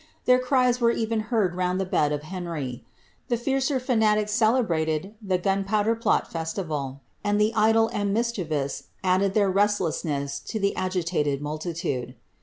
[0.25, 2.83] Their cws were even heard round the bed of Henry.
[3.27, 9.53] The fiercer fanatics celei'MiiJ the Gunpowder Plot festival, and the idle and mischievous added ilit.r
[9.53, 12.15] re^di'ssness to the agitated multitude.